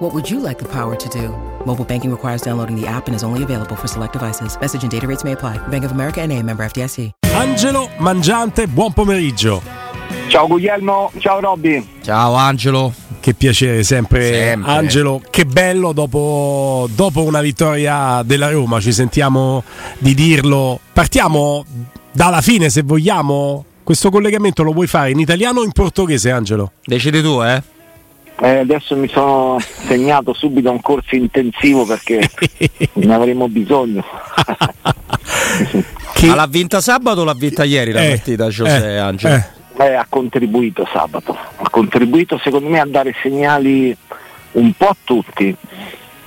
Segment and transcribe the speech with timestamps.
[0.00, 1.28] What would you like the power to do?
[1.66, 4.56] Mobile banking requires downloading the app and is only available for select devices.
[4.58, 5.58] Message and data rates may apply.
[5.68, 7.10] Bank of America and a member FDIC.
[7.34, 9.60] Angelo Mangiante, buon pomeriggio.
[10.28, 11.86] Ciao Guglielmo, ciao Robby.
[12.00, 12.94] Ciao Angelo.
[13.20, 14.72] Che piacere sempre, Sempre.
[14.72, 15.20] Angelo.
[15.28, 19.62] Che bello dopo, dopo una vittoria della Roma, ci sentiamo
[19.98, 20.80] di dirlo.
[20.94, 21.62] Partiamo
[22.10, 23.66] dalla fine se vogliamo.
[23.84, 26.72] Questo collegamento lo vuoi fare in italiano o in portoghese, Angelo?
[26.82, 27.62] Decidi tu, eh?
[28.42, 32.20] Eh, adesso mi sono segnato subito un corso intensivo perché
[32.94, 34.04] ne avremo bisogno.
[36.14, 39.34] Che- Ma l'ha vinta sabato o l'ha vinta ieri la Eh, partita, Giuseppe eh, Angelo?
[39.34, 39.58] eh.
[39.84, 43.96] Eh, ha contribuito sabato, ha contribuito secondo me a dare segnali
[44.52, 45.54] un po' a tutti,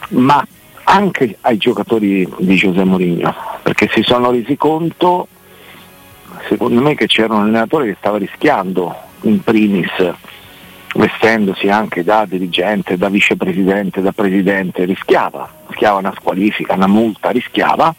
[0.10, 0.44] ma
[0.86, 5.28] anche ai giocatori di Giuseppe Mourinho, perché si sono resi conto,
[6.50, 9.92] secondo me, che c'era un allenatore che stava rischiando in primis,
[10.94, 17.96] vestendosi anche da dirigente, da vicepresidente, da presidente, rischiava, rischiava una squalifica, una multa, rischiava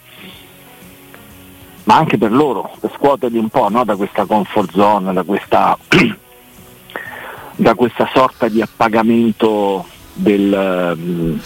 [1.84, 3.84] ma anche per loro, per scuoterli un po' no?
[3.84, 5.76] da questa comfort zone, da questa,
[7.56, 11.36] da questa sorta di appagamento del, mm,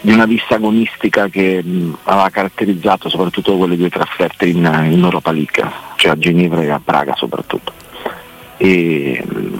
[0.00, 5.32] di una vista agonistica che mm, aveva caratterizzato soprattutto quelle due trasferte in, in Europa
[5.32, 7.72] League, cioè a Ginevra e a Praga soprattutto.
[8.56, 9.58] E, mm,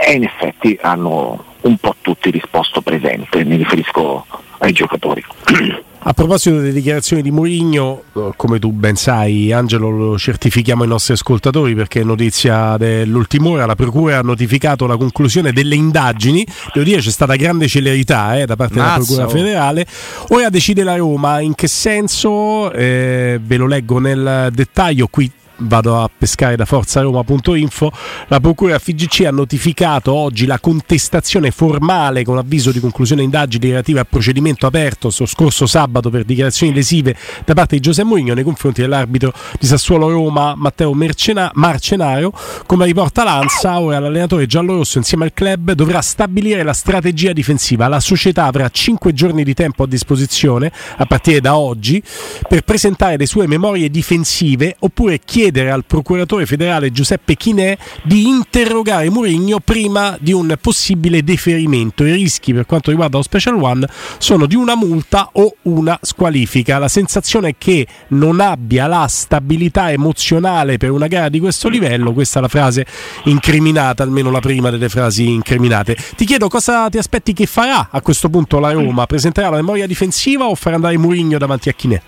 [0.00, 4.24] e in effetti hanno un po' tutti risposto presente, mi riferisco
[4.58, 5.24] ai giocatori.
[6.00, 10.88] A proposito delle dichiarazioni di Mourinho, eh, come tu ben sai, Angelo, lo certifichiamo ai
[10.88, 13.66] nostri ascoltatori perché è notizia dell'ultima ora.
[13.66, 16.46] La Procura ha notificato la conclusione delle indagini.
[16.72, 19.28] Devo dire c'è stata grande celerità eh, da parte della Mazza, Procura oh.
[19.28, 19.86] federale.
[20.28, 21.40] Ora decide la Roma.
[21.40, 22.72] In che senso?
[22.72, 25.30] Eh, ve lo leggo nel dettaglio qui.
[25.60, 27.90] Vado a pescare da forzaroma.info.
[28.28, 33.98] La Procura FIGC ha notificato oggi la contestazione formale con avviso di conclusione indagini relative
[33.98, 38.44] al procedimento aperto lo scorso sabato per dichiarazioni lesive da parte di Giuseppe Mourinho nei
[38.44, 42.32] confronti dell'arbitro di Sassuolo Roma Matteo Mercena- Marcenaro.
[42.64, 47.88] Come riporta l'Ansa, ora l'allenatore giallorosso insieme al club dovrà stabilire la strategia difensiva.
[47.88, 52.00] La società avrà 5 giorni di tempo a disposizione a partire da oggi
[52.48, 59.10] per presentare le sue memorie difensive oppure chiedere al procuratore federale Giuseppe Chinè di interrogare
[59.10, 62.04] Mourinho prima di un possibile deferimento.
[62.04, 63.86] I rischi per quanto riguarda lo Special One
[64.18, 66.78] sono di una multa o una squalifica.
[66.78, 72.12] La sensazione è che non abbia la stabilità emozionale per una gara di questo livello,
[72.12, 72.86] questa è la frase
[73.24, 75.96] incriminata, almeno la prima delle frasi incriminate.
[76.16, 79.06] Ti chiedo cosa ti aspetti che farà a questo punto la Roma?
[79.06, 82.00] Presenterà la memoria difensiva o farà andare Mourinho davanti a Chinè?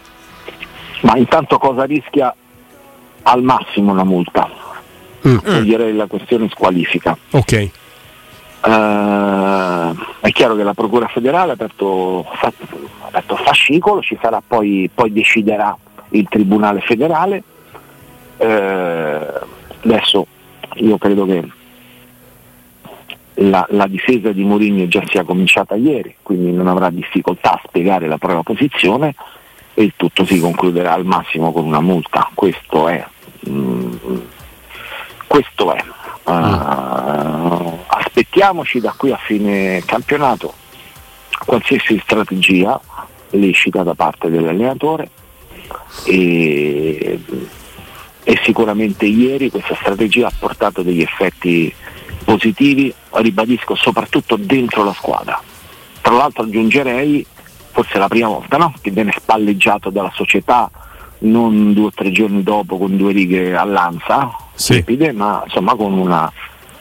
[1.03, 2.34] Ma intanto cosa rischia?
[3.22, 4.48] Al massimo una multa.
[5.26, 5.97] Mm.
[5.97, 7.16] La questione squalifica.
[7.31, 7.53] Ok.
[7.53, 7.70] Eh,
[10.20, 12.53] è chiaro che la Procura federale ha aperto, fa-
[13.00, 15.76] ha aperto fascicolo, ci sarà poi, poi deciderà
[16.10, 17.42] il Tribunale federale.
[18.36, 19.26] Eh,
[19.84, 20.26] adesso
[20.75, 21.44] io credo che
[23.34, 28.06] la, la difesa di Mourinho già sia cominciata ieri, quindi non avrà difficoltà a spiegare
[28.06, 29.14] la propria posizione
[29.75, 32.31] e il tutto si concluderà al massimo con una multa.
[32.34, 33.04] Questo è.
[33.48, 33.92] mm,
[35.26, 35.84] questo è.
[36.25, 40.54] Uh, aspettiamoci da qui a fine campionato
[41.44, 42.78] qualsiasi strategia
[43.30, 45.09] lecita da parte dell'allenatore
[46.04, 47.19] e,
[48.22, 51.72] e sicuramente ieri questa strategia ha portato degli effetti
[52.25, 55.42] positivi, ribadisco, soprattutto dentro la squadra.
[56.00, 57.26] Tra l'altro aggiungerei,
[57.72, 58.72] forse è la prima volta no?
[58.81, 60.70] che viene spalleggiato dalla società
[61.20, 64.72] non due o tre giorni dopo con due righe all'anza, Sì.
[64.74, 66.33] tiepide, ma insomma con una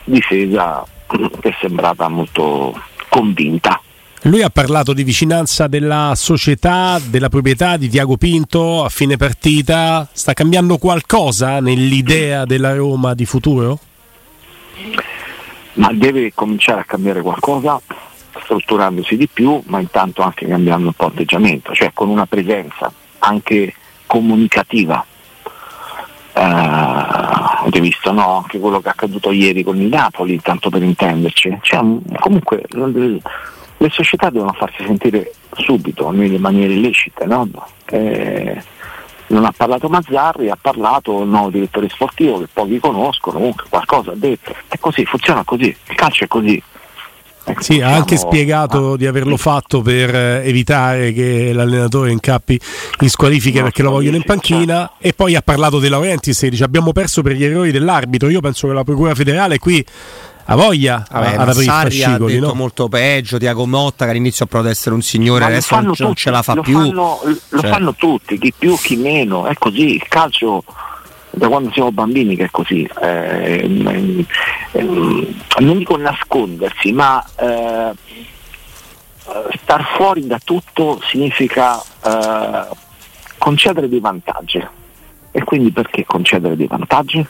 [0.04, 2.74] difesa che è sembrata molto
[3.10, 3.82] convinta.
[4.24, 10.08] Lui ha parlato di vicinanza della società, della proprietà di Tiago Pinto a fine partita.
[10.12, 13.80] Sta cambiando qualcosa nell'idea della Roma di futuro?
[15.74, 17.80] ma deve cominciare a cambiare qualcosa
[18.56, 23.74] strutturandosi di più, ma intanto anche cambiando un po' atteggiamento, cioè con una presenza anche
[24.08, 25.06] comunicativa.
[26.34, 28.38] Eh, avete visto no?
[28.38, 31.60] anche quello che è accaduto ieri con il Napoli, tanto per intenderci.
[31.62, 31.80] Cioè,
[32.20, 37.48] comunque le, società devono farsi sentire subito nelle maniere illecite, no?
[37.86, 38.62] Eh,
[39.28, 44.12] non ha parlato Mazzarri, ha parlato il nuovo direttore sportivo che pochi conoscono, comunque qualcosa
[44.12, 44.56] ha detto.
[44.68, 46.62] È così, funziona così, il calcio è così.
[47.50, 52.60] Ecco, sì, ha anche spiegato ah, di averlo fatto per eh, evitare che l'allenatore incappi
[53.00, 54.94] in squalifiche perché lo vogliono in panchina certo.
[55.00, 58.30] e poi ha parlato De Laurentiis e dice abbiamo perso per gli errori dell'arbitro.
[58.30, 59.84] Io penso che la Procura federale qui
[60.52, 62.54] ha voglia Vabbè, ad aprire i fascicoli, ha detto no?
[62.54, 65.94] molto peggio Tiago Motta che all'inizio ha provato ad essere un signore Ma adesso non,
[65.98, 67.20] non, ce la fa lo più fanno,
[67.50, 67.70] lo cioè.
[67.70, 70.64] fanno tutti chi più chi meno è così il calcio
[71.32, 74.26] da quando siamo bambini che è così eh, eh,
[74.72, 77.92] eh, non dico nascondersi ma eh,
[79.62, 82.68] star fuori da tutto significa eh,
[83.38, 84.66] concedere dei vantaggi
[85.32, 87.26] e quindi perché concedere dei vantaggi?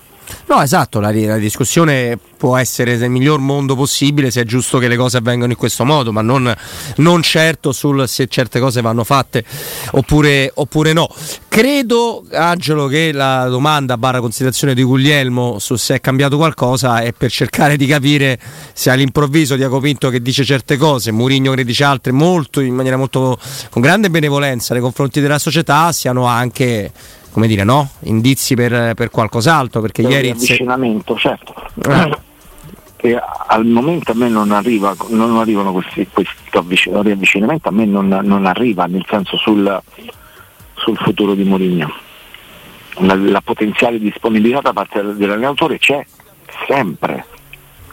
[0.47, 4.87] No, esatto, la, la, discussione può essere nel miglior mondo possibile se è giusto che
[4.87, 6.53] le cose avvengano in questo modo, ma non,
[6.97, 9.43] non certo sul se certe cose vanno fatte
[9.91, 11.07] oppure, oppure, no.
[11.47, 17.11] Credo, Angelo, che la domanda barra considerazione di Guglielmo su se è cambiato qualcosa è
[17.13, 18.39] per cercare di capire
[18.73, 22.97] se all'improvviso Diaco Pinto che dice certe cose, Murigno che dice altre molto, in maniera
[22.97, 23.37] molto
[23.69, 26.91] con grande benevolenza nei confronti della società, siano anche
[27.39, 27.89] come dire, no?
[28.01, 29.79] indizi per, per qualcos'altro.
[29.79, 30.29] Perché per ieri.
[30.31, 31.19] avvicinamento, se...
[31.21, 31.53] certo.
[31.87, 32.17] Eh.
[32.97, 36.65] Che al momento a me non, arriva, non arrivano questi, questo
[37.01, 39.81] riavvicinamento, a me non, non arriva, nel senso sul,
[40.73, 41.89] sul futuro di Mourinho.
[43.01, 46.05] La, la, potenziale disponibilità da parte dell'allenatore c'è
[46.67, 47.25] sempre,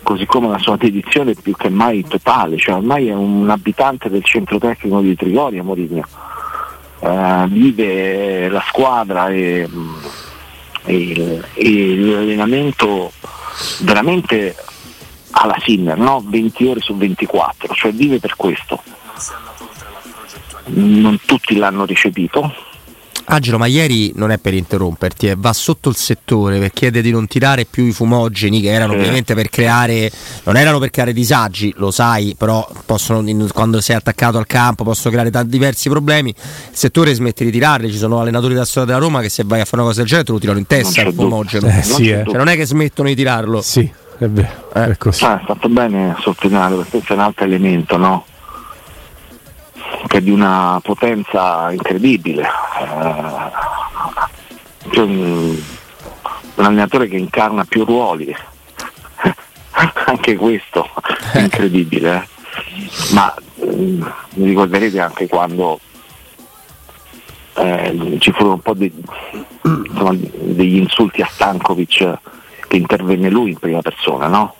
[0.02, 4.24] così come la sua dedizione più che mai totale, cioè ormai è un abitante del
[4.24, 6.04] centro tecnico di Trigoria Mourinho
[7.00, 9.68] uh, vive la squadra e,
[10.84, 13.12] e, e, l'allenamento
[13.80, 14.56] veramente
[15.32, 16.22] alla Sinner, no?
[16.24, 18.82] 20 ore su 24, cioè vive per questo.
[20.68, 22.52] Non tutti l'hanno ricepito,
[23.28, 27.10] Angelo, ma ieri non è per interromperti, eh, va sotto il settore per chiedere di
[27.10, 28.98] non tirare più i fumogeni che erano sì.
[28.98, 30.10] ovviamente per creare,
[30.44, 35.10] non erano per creare disagi, lo sai, però possono, quando sei attaccato al campo possono
[35.10, 36.30] creare tanti diversi problemi.
[36.30, 36.36] Il
[36.76, 39.64] settore smette di tirarli, ci sono allenatori della storia della Roma che se vai a
[39.64, 41.66] fare una cosa del genere te lo tirano in testa il fumogeno.
[41.66, 42.22] Eh, sì, eh.
[42.24, 43.60] cioè, non è che smettono di tirarlo.
[43.60, 44.70] Sì, è vero.
[44.72, 44.90] Eh.
[44.90, 45.24] È così.
[45.24, 48.24] Ah, è fatto bene a sottolineare perché questo è un altro elemento, no?
[50.06, 52.42] Che è di una potenza incredibile.
[52.42, 53.64] Eh,
[54.90, 55.60] c'è un,
[56.54, 58.34] un allenatore che incarna più ruoli,
[60.06, 60.88] anche questo
[61.32, 62.16] è incredibile.
[62.16, 62.34] Eh.
[63.12, 65.80] Ma eh, mi ricorderete anche quando
[67.54, 68.92] eh, ci furono un po' di,
[69.62, 72.18] insomma, degli insulti a Stankovic
[72.68, 74.54] che intervenne lui in prima persona, no?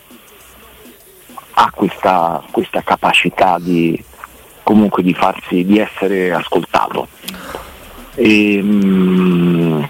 [1.59, 4.03] Ha questa, questa capacità di,
[4.67, 7.07] comunque di farsi di essere ascoltato.
[8.17, 9.89] E, mh,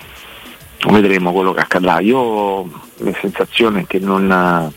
[0.90, 2.00] vedremo quello che accadrà.
[2.00, 4.70] Io ho la sensazione che non,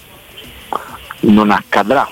[1.20, 2.08] non accadrà.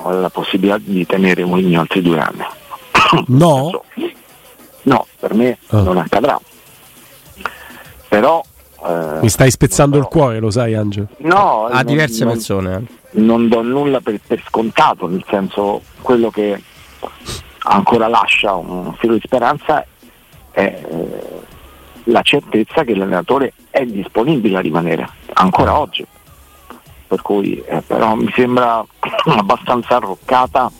[0.00, 2.44] Ho la possibilità di tenere Mourinho altri due anni.
[3.26, 3.82] No?
[4.82, 5.82] no, per me oh.
[5.82, 6.40] non accadrà.
[8.08, 8.42] Però
[8.86, 11.08] eh, Mi stai spezzando il cuore, lo sai Angelo?
[11.18, 12.74] No, a diverse non, persone.
[12.76, 16.62] Eh non do nulla per, per, scontato, nel senso quello che
[17.64, 19.84] ancora lascia un filo di speranza
[20.52, 21.42] è eh,
[22.04, 26.06] la certezza che l'allenatore è disponibile a rimanere ancora oggi.
[27.08, 28.84] Per cui eh, però mi sembra
[29.36, 30.70] abbastanza arroccata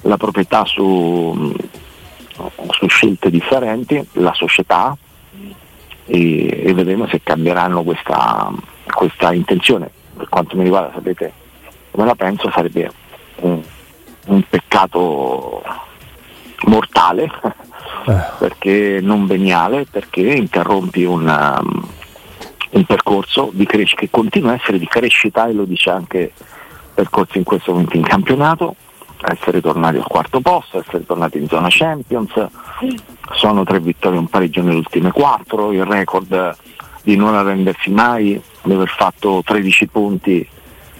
[0.00, 1.54] la proprietà su,
[2.70, 4.96] su scelte differenti, la società
[6.04, 8.50] e, e vedremo se cambieranno questa,
[8.92, 9.88] questa intenzione.
[10.16, 11.32] Per quanto mi riguarda sapete
[11.92, 12.90] come la penso sarebbe
[13.36, 13.62] un,
[14.26, 15.62] un peccato
[16.66, 17.30] mortale
[18.06, 18.22] eh.
[18.38, 21.88] perché non veniale perché interrompi una, um,
[22.70, 26.32] un percorso di crescita che continua a essere di crescita e lo dice anche
[26.94, 28.76] percorso in questo momento in campionato
[29.24, 32.32] essere tornati al quarto posto, essere tornati in zona Champions,
[33.34, 36.56] sono tre vittorie e un pareggio nelle ultime quattro, il record
[37.02, 40.48] di non arrendersi mai, di aver fatto 13 punti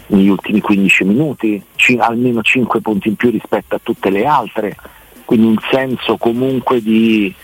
[0.08, 4.76] negli ultimi 15 minuti, c- almeno 5 punti in più rispetto a tutte le altre,
[5.24, 7.34] quindi un senso comunque di,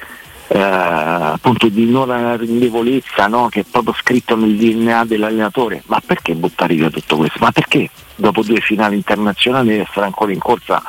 [0.49, 3.49] eh, appunto di non arrendevolezza no?
[3.49, 5.83] che è proprio scritto nel DNA dell'allenatore.
[5.87, 7.39] Ma perché buttare via tutto questo?
[7.41, 10.83] Ma perché dopo due finali internazionali essere ancora in corsa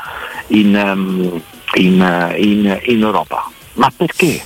[0.48, 1.42] in, um,
[1.76, 3.50] in, in, in Europa?
[3.74, 4.42] Ma perché?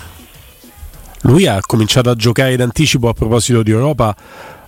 [1.21, 4.13] Lui ha cominciato a giocare d'anticipo a proposito di Europa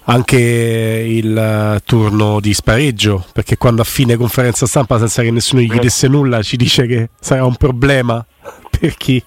[0.05, 5.61] anche il eh, turno di spareggio, perché quando a fine conferenza stampa, senza che nessuno
[5.61, 8.25] gli chiedesse nulla, ci dice che sarà un problema
[8.69, 9.23] per chi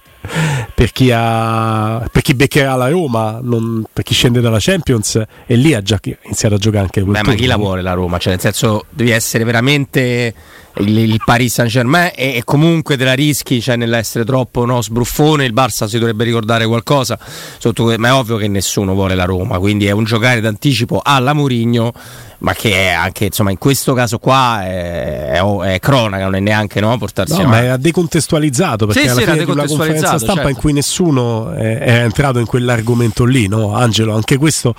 [0.74, 5.56] per chi, ha, per chi beccherà la Roma, non, per chi scende dalla Champions e
[5.56, 8.18] lì ha già iniziato a giocare anche Beh, ma chi la vuole la Roma?
[8.18, 10.34] Cioè, nel senso, devi essere veramente
[10.78, 14.82] il, il Paris Saint Germain e, e, comunque te la rischi cioè, nell'essere troppo no,
[14.82, 15.44] sbruffone.
[15.44, 17.18] Il Barça si dovrebbe ricordare qualcosa,
[17.58, 21.32] sotto, ma è ovvio che nessuno vuole la Roma, quindi è un giocare d'anticipo alla
[21.32, 21.92] Murigno
[22.40, 26.40] ma che è anche insomma in questo caso qua è, è, è cronaca, non è
[26.40, 27.58] neanche no, portarsi no, avanti.
[27.58, 30.48] ma era decontestualizzato perché sì, alla sì, fine di una conferenza stampa certo.
[30.48, 33.74] in cui nessuno è, è, entrato in quell'argomento lì, no?
[33.74, 34.74] Angelo, anche questo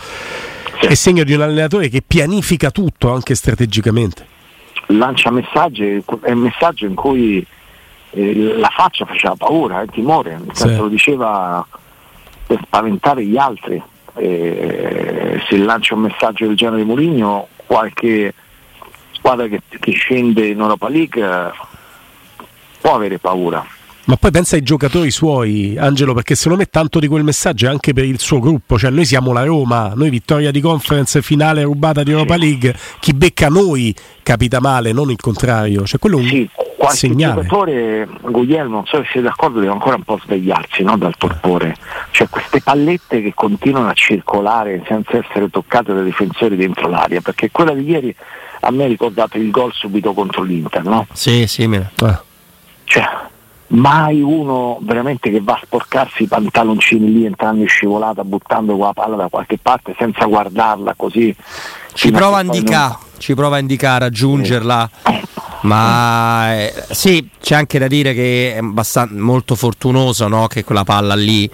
[0.79, 4.37] è segno di un allenatore che pianifica tutto anche strategicamente.
[4.91, 7.45] Lancia messaggi, è un messaggio in cui
[8.11, 10.79] eh, la faccia faceva paura, il timore, nel senso sì.
[10.81, 11.67] lo diceva
[12.47, 13.81] per spaventare gli altri
[14.15, 18.33] eh, se lancia un messaggio del genere Mourinho qualche
[19.11, 21.51] squadra che, che scende in Europa League eh,
[22.81, 23.65] può avere paura
[24.09, 27.69] ma poi pensa ai giocatori suoi, Angelo, perché secondo me tanto di quel messaggio è
[27.69, 31.61] anche per il suo gruppo, cioè noi siamo la Roma, noi vittoria di conference, finale
[31.61, 36.21] rubata di Europa League, chi becca noi capita male, non il contrario, cioè quello è
[36.21, 37.43] un sì, qualche segnale.
[37.43, 41.75] giocatore, Guglielmo, non so se siete d'accordo, deve ancora un po' svegliarsi no, dal torpore,
[42.09, 47.51] cioè queste pallette che continuano a circolare senza essere toccate dai difensori dentro l'aria, perché
[47.51, 48.15] quella di ieri
[48.61, 51.05] a me ha ricordato il gol subito contro l'Inter, no?
[51.13, 51.91] Sì, simile.
[52.03, 52.17] Eh.
[52.85, 53.27] Cioè,
[53.69, 58.93] mai uno veramente che va a sporcarsi i pantaloncini lì entrando in scivolata buttando la
[58.93, 61.35] palla da qualche parte senza guardarla così
[61.93, 63.19] ci prova a indicare non...
[63.19, 65.21] ci prova a indicare a raggiungerla eh.
[65.61, 70.47] ma eh, sì c'è anche da dire che è abbastanza, molto fortunoso no?
[70.47, 71.49] che quella palla lì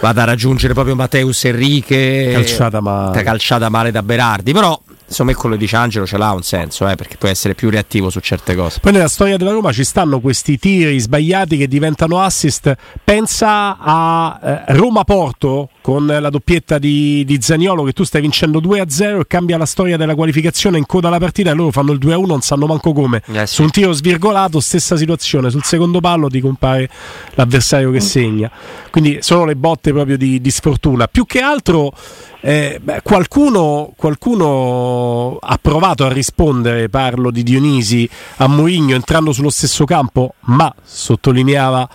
[0.00, 3.22] vada a raggiungere proprio Matteus Enrique calciata male.
[3.22, 4.80] calciata male da Berardi però
[5.12, 8.20] insomma quello dice Angelo ce l'ha un senso eh, perché può essere più reattivo su
[8.20, 8.80] certe cose.
[8.80, 12.74] Poi nella storia della Roma ci stanno questi tiri sbagliati che diventano assist.
[13.04, 19.20] Pensa a eh, Roma-Porto con la doppietta di, di Zaniolo che tu stai vincendo 2-0
[19.20, 22.24] e cambia la storia della qualificazione in coda alla partita e loro fanno il 2-1
[22.24, 23.22] non sanno manco come.
[23.26, 23.56] Eh sì.
[23.56, 25.50] su un tiro svirgolato stessa situazione.
[25.50, 26.88] Sul secondo pallo ti compare
[27.34, 28.50] l'avversario che segna.
[28.90, 31.08] Quindi sono le botte proprio di, di sfortuna.
[31.08, 31.92] Più che altro
[32.40, 39.50] eh, beh, qualcuno, qualcuno, ha provato a rispondere, parlo di Dionisi, a Mourinho entrando sullo
[39.50, 41.88] stesso campo, ma sottolineava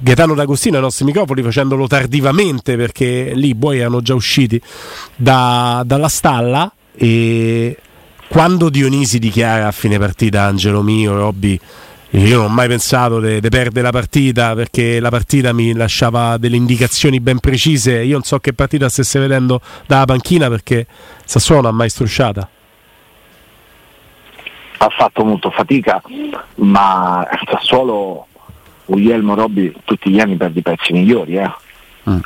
[0.00, 4.60] Gaetano D'Agostino ai nostri microfoni facendolo tardivamente perché lì i buoi erano già usciti
[5.16, 7.76] da, dalla stalla e
[8.28, 11.58] quando Dionisi dichiara a fine partita Angelo mio, Robby
[12.12, 16.56] io non ho mai pensato di perdere la partita perché la partita mi lasciava delle
[16.56, 18.02] indicazioni ben precise.
[18.02, 20.86] Io non so che partita stesse vedendo dalla panchina perché
[21.26, 22.48] Sassuolo non ha mai strusciata.
[24.78, 26.00] Ha fatto molto fatica,
[26.54, 28.27] ma Sassuolo,
[28.88, 31.36] Guglielmo Robbi, tutti gli anni perde i pezzi migliori.
[31.36, 31.50] Eh.
[32.08, 32.18] Mm.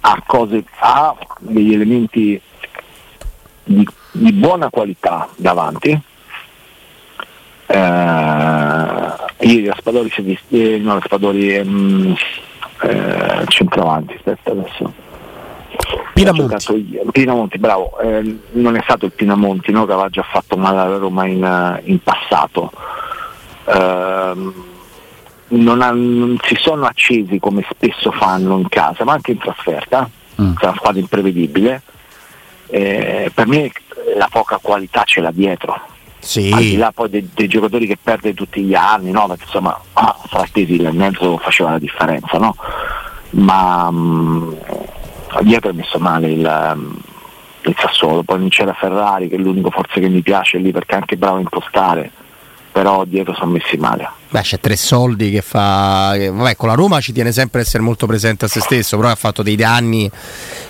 [0.00, 2.40] Ha, cose, ha degli elementi
[3.64, 6.00] di, di buona qualità davanti
[7.70, 12.16] eh, ieri Raspadori si è visto, eh, no Raspadori ehm,
[12.82, 14.92] eh, centravanti, aspetta adesso.
[16.14, 17.00] Pinamonti.
[17.12, 20.96] Pinamonti, bravo, eh, non è stato il Pinamonti no, che aveva già fatto male alla
[20.96, 22.72] Roma in, in passato.
[23.66, 24.52] Eh,
[25.48, 30.08] non, ha, non, si sono accesi come spesso fanno in casa, ma anche in trasferta,
[30.40, 30.56] mm.
[30.58, 31.82] è una squadra imprevedibile.
[32.70, 33.70] Eh, per me
[34.16, 35.80] la poca qualità ce l'ha dietro,
[36.18, 36.50] sì.
[36.52, 39.26] al di là poi dei, dei, giocatori che perde tutti gli anni, no?
[39.26, 42.54] Perché insomma ah, Frattesi nel mezzo faceva la differenza, no?
[43.30, 44.56] Ma mh,
[45.42, 46.90] dietro è messo male il,
[47.62, 50.94] il Sassuolo, poi non c'era Ferrari che è l'unico forse che mi piace lì perché
[50.94, 52.10] è anche bravo a impostare,
[52.78, 54.08] però dietro sono messi male.
[54.30, 56.14] Beh, c'è tre soldi che fa.
[56.16, 59.08] Vabbè, con la Roma ci tiene sempre a essere molto presente a se stesso, però
[59.08, 60.08] ha fatto dei danni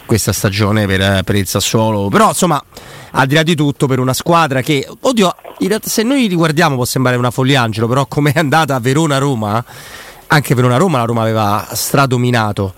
[0.07, 2.09] questa stagione per, per il Sassuolo.
[2.09, 2.65] Però insomma,
[3.11, 5.35] al di là di tutto, per una squadra che, oddio,
[5.83, 9.62] se noi riguardiamo può sembrare una follia Angelo, però come è andata a Verona-Roma,
[10.29, 12.73] anche Verona-Roma la Roma aveva stradominato.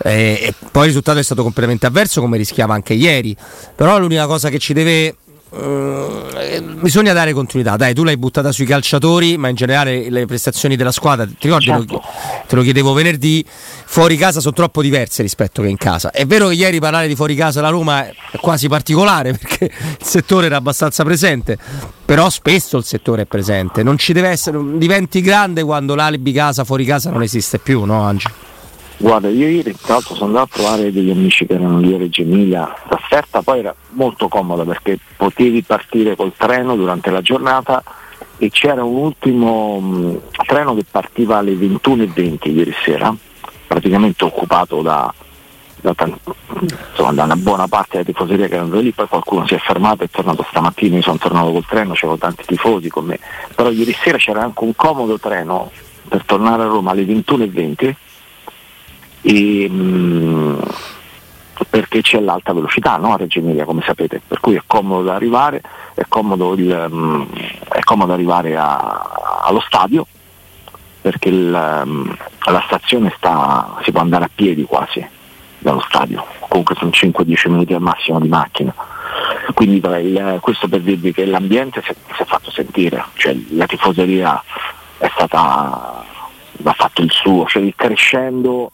[0.00, 3.36] E, e poi il risultato è stato completamente avverso come rischiava anche ieri.
[3.74, 5.16] Però l'unica cosa che ci deve
[5.50, 7.76] Uh, bisogna dare continuità.
[7.76, 11.64] Dai, tu l'hai buttata sui calciatori, ma in generale le prestazioni della squadra, ti ricordi?
[11.64, 12.02] Certo.
[12.46, 13.44] Te lo chiedevo venerdì.
[13.46, 16.12] Fuori casa sono troppo diverse rispetto che in casa.
[16.12, 20.06] È vero che ieri parlare di fuori casa la Roma è quasi particolare perché il
[20.06, 21.58] settore era abbastanza presente,
[22.04, 23.82] però spesso il settore è presente.
[23.82, 28.02] Non ci deve essere, diventi grande quando l'alibi casa fuori casa non esiste più, no,
[28.02, 28.49] Angelo?
[29.02, 31.96] Guarda, io ieri tra l'altro sono andato a trovare degli amici che erano lì a
[31.96, 37.82] Reggio Emilia, l'offerta poi era molto comoda perché potevi partire col treno durante la giornata
[38.36, 43.16] e c'era un ultimo mh, treno che partiva alle 21.20 ieri sera
[43.66, 45.10] praticamente occupato da,
[45.80, 45.94] da,
[46.90, 50.02] insomma, da, una buona parte della tifoseria che erano lì, poi qualcuno si è fermato
[50.02, 53.18] e è tornato stamattina, io sono tornato col treno, c'erano tanti tifosi con me,
[53.54, 55.70] però ieri sera c'era anche un comodo treno
[56.06, 57.94] per tornare a Roma alle 21.20
[59.22, 60.62] e, mh,
[61.68, 63.14] perché c'è l'alta velocità no?
[63.14, 65.62] a Reggio Emilia come sapete, per cui è comodo arrivare,
[65.94, 67.26] è comodo, il, mh,
[67.68, 70.06] è comodo arrivare a, allo stadio
[71.00, 72.16] perché il, mh,
[72.50, 75.06] la stazione sta, si può andare a piedi quasi
[75.58, 78.74] dallo stadio, comunque sono 5-10 minuti al massimo di macchina.
[79.52, 84.42] Quindi il, questo per dirvi che l'ambiente si si è fatto sentire, cioè la tifoseria
[84.98, 86.04] è stata
[86.62, 88.70] ha fatto il suo, cioè il crescendo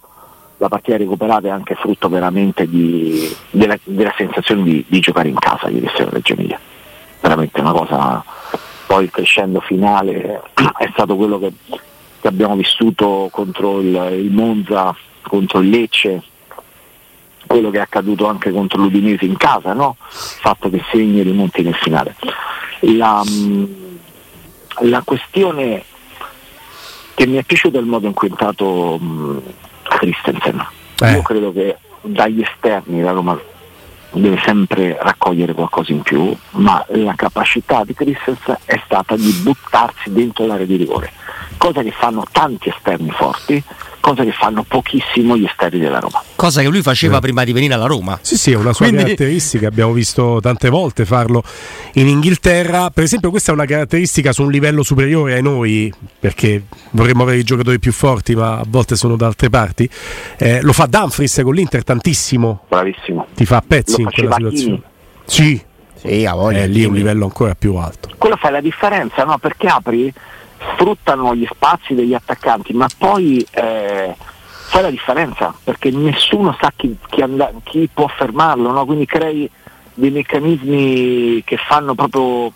[0.58, 5.38] la partita recuperata è anche frutto veramente di, della, della, sensazione di, di, giocare in
[5.38, 6.58] casa ieri sera Reggio Emilia.
[7.20, 8.24] Veramente una cosa,
[8.86, 10.42] poi il crescendo finale
[10.78, 11.52] è stato quello che,
[12.20, 16.22] che abbiamo vissuto contro il, il, Monza, contro il Lecce,
[17.46, 19.96] quello che è accaduto anche contro l'Udinese in casa, no?
[20.00, 22.16] il fatto che segni e rimonti nel finale.
[22.80, 23.22] La,
[24.80, 25.84] la questione
[27.14, 28.98] che mi è piaciuto è il modo in cui è entrato
[29.96, 30.66] Christensen.
[31.00, 31.12] Eh.
[31.12, 33.38] Io credo che dagli esterni la Roma
[34.12, 40.12] deve sempre raccogliere qualcosa in più, ma la capacità di Christensen è stata di buttarsi
[40.12, 41.12] dentro l'area di rigore,
[41.56, 43.64] cosa che fanno tanti esterni forti
[44.06, 46.22] cosa che fanno pochissimo gli esterni della Roma.
[46.36, 47.20] Cosa che lui faceva eh.
[47.20, 48.16] prima di venire alla Roma.
[48.22, 49.02] Sì, sì, è una sua Quindi...
[49.02, 51.42] caratteristica, abbiamo visto tante volte farlo
[51.94, 52.90] in Inghilterra.
[52.90, 57.38] Per esempio questa è una caratteristica su un livello superiore ai noi, perché vorremmo avere
[57.38, 59.90] i giocatori più forti, ma a volte sono da altre parti.
[60.36, 62.66] Eh, lo fa Dumfries con l'Inter tantissimo.
[62.68, 63.26] Bravissimo.
[63.34, 64.82] Ti fa a pezzi lo in quella situazione.
[65.24, 65.64] Sì.
[65.94, 66.60] Sì, a voglia.
[66.60, 68.10] È lì un livello ancora più alto.
[68.18, 69.38] Quello fa la differenza, no?
[69.38, 70.12] Perché apri
[70.72, 74.14] sfruttano gli spazi degli attaccanti, ma poi eh,
[74.68, 78.84] fa la differenza perché nessuno sa chi, chi, and- chi può fermarlo, no?
[78.84, 79.48] quindi crei
[79.94, 82.52] dei meccanismi che fanno proprio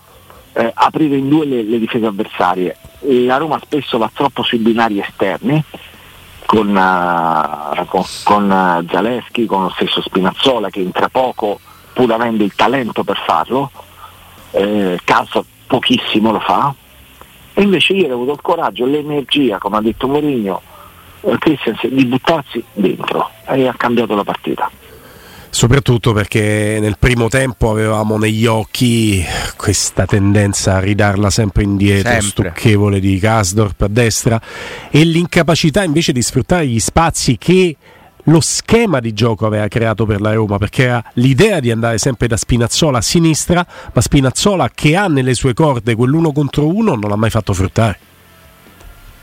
[0.53, 2.77] eh, aprire in due le, le, difese avversarie.
[2.99, 5.63] La Roma spesso va troppo sui binari esterni
[6.45, 11.59] con, uh, con, con uh, Zaleschi, con lo stesso Spinazzola che entra poco
[11.93, 13.71] pur avendo il talento per farlo,
[14.51, 16.73] eh, Calzo pochissimo lo fa,
[17.53, 20.61] e invece ieri ho avuto il coraggio, l'energia, come ha detto Mourinho,
[21.21, 24.69] eh, Christensen, di buttarsi dentro e ha cambiato la partita.
[25.53, 29.21] Soprattutto perché nel primo tempo avevamo negli occhi
[29.57, 32.51] questa tendenza a ridarla sempre indietro, sempre.
[32.51, 34.41] stucchevole di Kasdorp a destra
[34.89, 37.75] e l'incapacità invece di sfruttare gli spazi che
[38.25, 42.27] lo schema di gioco aveva creato per la Roma perché era l'idea di andare sempre
[42.27, 47.09] da Spinazzola a sinistra ma Spinazzola che ha nelle sue corde quell'uno contro uno non
[47.09, 47.99] l'ha mai fatto fruttare.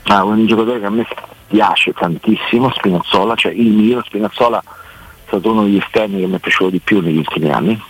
[0.03, 1.05] Ah, un giocatore che a me
[1.47, 6.39] piace tantissimo Spinazzola cioè il mio Spinazzola è stato uno degli esterni che mi è
[6.39, 7.81] piaciuto di più negli ultimi anni.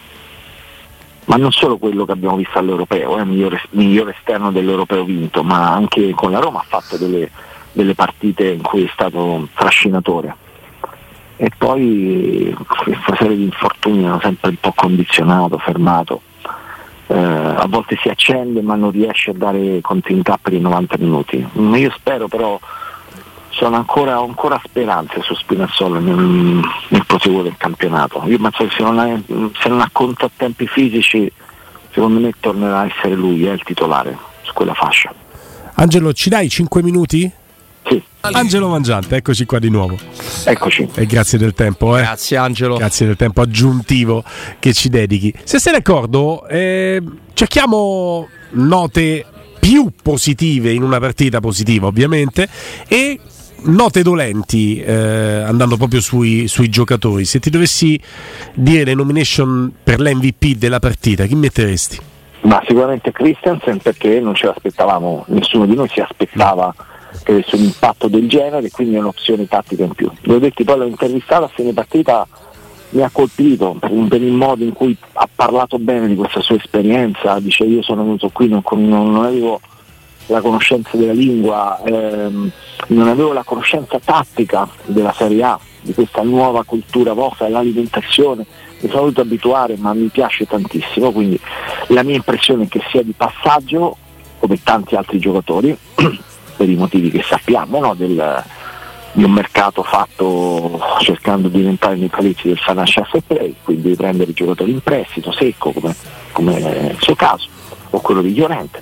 [1.25, 5.03] Ma non solo quello che abbiamo visto all'Europeo, è eh, il migliore, migliore esterno dell'Europeo
[5.03, 7.29] vinto, ma anche con la Roma ha fatto delle,
[7.71, 10.47] delle partite in cui è stato trascinatore
[11.41, 16.21] e poi questa serie di infortuni hanno sempre un po' condizionato, fermato.
[17.07, 21.47] Eh, a volte si accende ma non riesce a dare continuità per i 90 minuti.
[21.53, 22.59] Io spero però,
[23.51, 28.21] sono ancora, ho ancora speranze su Spinazzola nel, nel proseguo del campionato.
[28.25, 29.17] Io penso che se non, è,
[29.61, 31.31] se non ha contrattempi fisici,
[31.91, 35.13] secondo me tornerà a essere lui, è il titolare su quella fascia.
[35.75, 37.31] Angelo, ci dai 5 minuti?
[37.87, 38.03] Sì.
[38.21, 39.97] Angelo Mangiante, eccoci qua di nuovo.
[40.45, 40.89] Eccoci.
[40.93, 41.97] E grazie del tempo.
[41.97, 42.01] Eh.
[42.01, 42.77] Grazie Angelo.
[42.77, 44.23] Grazie del tempo aggiuntivo
[44.59, 45.33] che ci dedichi.
[45.43, 47.01] Se sei d'accordo, eh,
[47.33, 49.25] cerchiamo note
[49.59, 52.47] più positive in una partita positiva ovviamente
[52.87, 53.19] e
[53.63, 57.25] note dolenti eh, andando proprio sui, sui, giocatori.
[57.25, 57.99] Se ti dovessi
[58.53, 61.99] dire le nomination per l'MVP della partita, chi metteresti?
[62.41, 66.73] Ma sicuramente Christensen perché non ce l'aspettavamo, nessuno di noi si aspettava.
[66.77, 66.97] No
[67.27, 70.09] un impatto del genere, quindi è un'opzione tattica in più.
[70.21, 72.27] Devo detto, poi l'ho intervistato a fine partita,
[72.91, 76.55] mi ha colpito per, per, il modo in cui ha parlato bene di questa sua
[76.55, 79.59] esperienza, dice io sono venuto qui, non, non, non avevo
[80.27, 82.51] la conoscenza della lingua, ehm,
[82.87, 88.45] non avevo la conoscenza tattica della Serie A, di questa nuova cultura vostra, dell'alimentazione,
[88.81, 91.39] mi sono dovuto abituare ma mi piace tantissimo, quindi
[91.87, 93.97] la mia impressione è che sia di passaggio,
[94.39, 95.77] come tanti altri giocatori,
[96.59, 97.93] per i motivi che sappiamo no?
[97.93, 98.43] Del,
[99.13, 103.95] di un mercato fatto cercando di diventare nei paletti del financial fair play, quindi di
[103.95, 105.95] prendere i giocatori in prestito secco come,
[106.33, 107.47] come nel suo caso,
[107.91, 108.81] o quello di Llorente.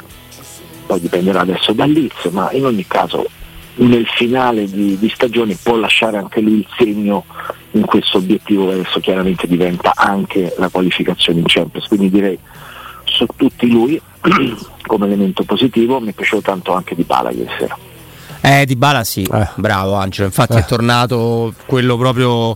[0.88, 3.28] Poi dipenderà adesso da Leeds, ma in ogni caso
[3.76, 7.26] nel finale di, di, stagione può lasciare anche lui il segno
[7.72, 11.88] in questo obiettivo che adesso chiaramente diventa anche la qualificazione in Champions.
[11.88, 12.40] Quindi direi
[13.04, 14.02] su tutti lui
[14.86, 17.78] come elemento positivo, mi è piaciuto tanto anche di Bala ieri sera.
[18.42, 19.48] Eh, Di Bala sì, eh.
[19.56, 20.60] bravo Angelo, infatti eh.
[20.60, 22.56] è tornato quello proprio...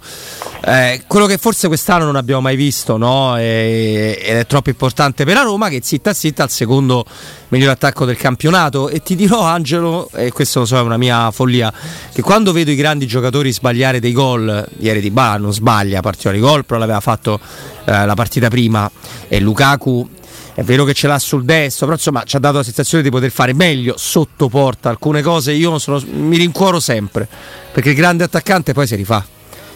[0.64, 3.36] Eh, quello che forse quest'anno non abbiamo mai visto, no?
[3.38, 7.04] E, ed è troppo importante per la Roma che zitta zitta al secondo
[7.50, 11.32] miglior attacco del campionato e ti dirò Angelo, e questo lo so è una mia
[11.32, 11.74] follia,
[12.14, 16.40] che quando vedo i grandi giocatori sbagliare dei gol, ieri Di Bala non sbaglia particolari
[16.40, 17.40] gol, però l'aveva fatto
[17.84, 18.90] eh, la partita prima
[19.28, 20.08] e Lukaku
[20.54, 23.10] è vero che ce l'ha sul destro, però insomma ci ha dato la sensazione di
[23.10, 25.54] poter fare meglio sotto porta alcune cose.
[25.54, 27.28] Io sono, mi rincuoro sempre
[27.72, 29.26] perché il grande attaccante poi si rifà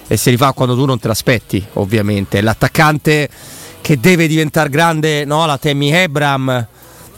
[0.08, 2.42] e si rifà quando tu non te l'aspetti, ovviamente.
[2.42, 3.30] L'attaccante
[3.82, 5.46] che deve diventare grande, no?
[5.46, 6.68] La Temi Hebram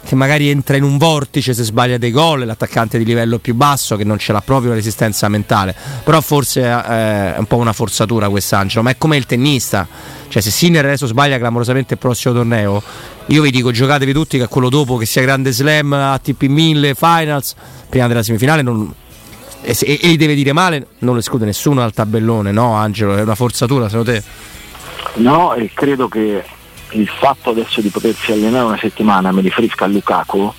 [0.08, 3.98] che magari entra in un vortice se sbaglia dei gol, l'attaccante di livello più basso
[3.98, 8.30] che non ce l'ha proprio resistenza mentale, però forse eh, è un po' una forzatura
[8.30, 9.86] quest'Angelo, ma è come il tennista,
[10.30, 12.82] cioè se Sinner adesso sbaglia clamorosamente il prossimo torneo,
[13.26, 16.96] io vi dico giocatevi tutti che è quello dopo che sia grande slam, ATP 1000,
[16.96, 17.54] finals,
[17.90, 18.94] prima della semifinale non,
[19.62, 23.18] e, e, e, deve dire male, non lo esclude nessuno dal tabellone, no Angelo?
[23.18, 24.24] È una forzatura secondo te?
[25.16, 26.46] No, e credo che
[26.92, 30.54] il fatto adesso di potersi allenare una settimana, mi riferisco a Lukaku,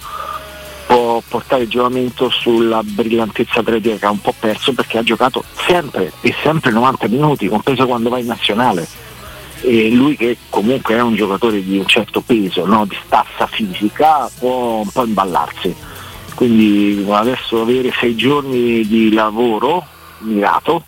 [0.87, 5.45] può portare il giocamento sulla brillantezza atletica che ha un po' perso perché ha giocato
[5.67, 8.87] sempre e sempre 90 minuti, compreso quando va in nazionale.
[9.61, 12.87] E lui che comunque è un giocatore di un certo peso, no?
[12.87, 15.75] di stazza fisica, può un po' imballarsi.
[16.35, 19.85] Quindi adesso avere sei giorni di lavoro
[20.21, 20.85] mirato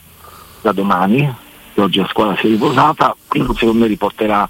[0.60, 1.28] da domani,
[1.74, 4.48] oggi la squadra si è riposata, secondo me riporterà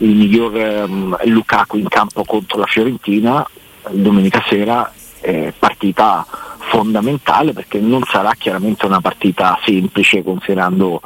[0.00, 0.52] il miglior
[0.86, 3.46] um, Lukaku in campo contro la Fiorentina
[3.90, 6.26] domenica sera è partita
[6.70, 11.00] fondamentale perché non sarà chiaramente una partita semplice considerando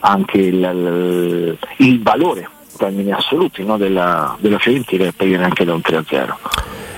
[0.00, 5.74] anche il, il, valore in termini assoluti no, della, della Fiorentina per viene anche da
[5.74, 6.34] un 3-0.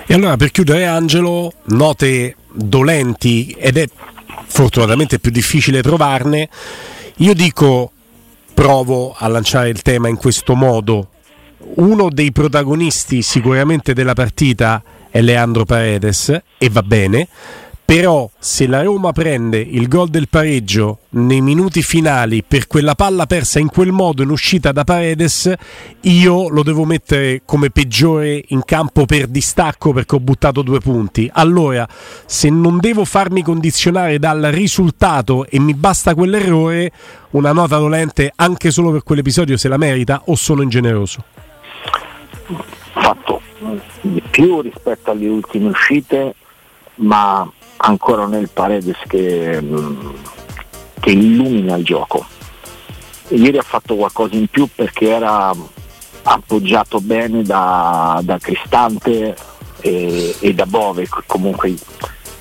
[0.06, 3.86] E allora per chiudere Angelo, note dolenti ed è
[4.46, 6.48] fortunatamente più difficile trovarne,
[7.16, 7.92] io dico
[8.52, 11.10] provo a lanciare il tema in questo modo
[11.74, 17.28] uno dei protagonisti sicuramente della partita è Leandro Paredes e va bene,
[17.88, 23.24] però se la Roma prende il gol del pareggio nei minuti finali per quella palla
[23.24, 25.50] persa in quel modo in uscita da Paredes,
[26.02, 31.30] io lo devo mettere come peggiore in campo per distacco perché ho buttato due punti.
[31.32, 31.88] Allora,
[32.26, 36.92] se non devo farmi condizionare dal risultato e mi basta quell'errore,
[37.30, 41.24] una nota dolente anche solo per quell'episodio se la merita o sono ingeneroso?
[42.92, 43.40] Fatto
[44.00, 46.34] di più rispetto alle ultime uscite,
[46.96, 49.62] ma ancora nel Paredes che,
[51.00, 52.26] che illumina il gioco.
[53.28, 55.52] Ieri ha fatto qualcosa in più perché era
[56.22, 59.36] appoggiato bene da, da Cristante
[59.80, 61.74] e, e, da Bove, che comunque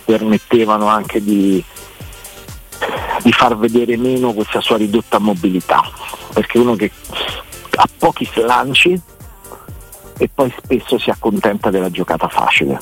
[0.05, 1.63] permettevano anche di,
[3.21, 5.81] di far vedere meno questa sua ridotta mobilità,
[6.33, 6.91] perché uno che
[7.75, 8.99] ha pochi slanci
[10.17, 12.79] e poi spesso si accontenta della giocata facile.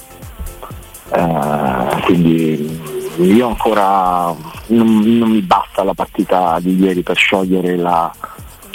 [1.11, 2.81] Eh, quindi
[3.17, 4.33] io ancora
[4.67, 8.11] non, non, mi basta la partita di ieri per sciogliere la,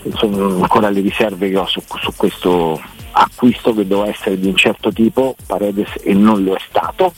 [0.05, 2.81] insomma, ancora le riserve che ho su, su questo
[3.13, 7.13] acquisto che doveva essere di un certo tipo, Paredes e non lo è stato.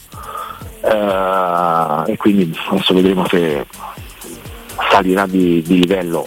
[0.81, 3.65] Uh, e quindi adesso vedremo se
[4.91, 6.27] salirà di, di livello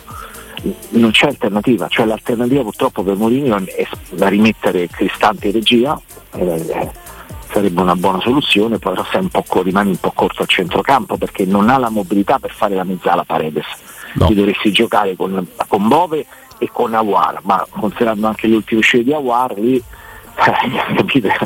[0.89, 5.99] non c'è alternativa, cioè l'alternativa purtroppo per Mourinho è da rimettere Cristante in regia,
[6.35, 6.89] eh,
[7.51, 11.77] sarebbe una buona soluzione, poi un rimane un po' corto al centrocampo perché non ha
[11.77, 13.65] la mobilità per fare la mezzala Paredes,
[14.13, 14.27] no.
[14.27, 16.25] ti dovresti giocare con, con Bove
[16.57, 21.37] e con Awar, ma considerando anche le ultime uscite di Awar lì, eh, capite?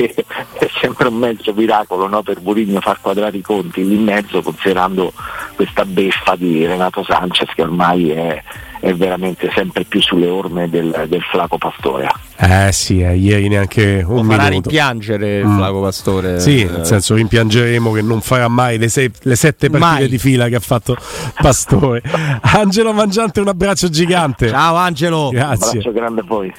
[0.00, 4.04] Perché è sempre un mezzo miracolo no, per Mourinho far quadrare i conti lì in
[4.04, 5.12] mezzo considerando
[5.54, 8.42] questa beffa di Renato Sanchez che ormai è,
[8.80, 12.08] è veramente sempre più sulle orme del, del Flaco Pastore.
[12.36, 14.68] Eh sì, eh, ieri neanche un Lo farà minuto.
[14.70, 15.56] rimpiangere il mm.
[15.56, 16.40] Flaco Pastore.
[16.40, 20.08] Sì, nel senso rimpiangeremo che non farà mai le, sei, le sette partite mai.
[20.08, 20.96] di fila che ha fatto
[21.34, 22.02] Pastore.
[22.40, 24.48] Angelo Mangiante, un abbraccio gigante.
[24.48, 25.28] Ciao Angelo.
[25.30, 25.50] Grazie.
[25.50, 26.52] Un abbraccio grande a voi.